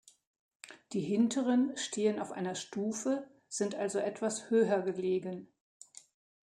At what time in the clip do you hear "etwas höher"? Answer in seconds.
3.99-4.81